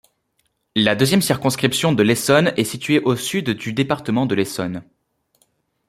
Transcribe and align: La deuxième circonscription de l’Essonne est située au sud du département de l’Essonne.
La 0.75 0.95
deuxième 0.95 1.21
circonscription 1.21 1.91
de 1.93 2.01
l’Essonne 2.01 2.53
est 2.57 2.63
située 2.63 3.01
au 3.01 3.15
sud 3.15 3.51
du 3.51 3.71
département 3.71 4.25
de 4.25 4.33
l’Essonne. 4.33 4.81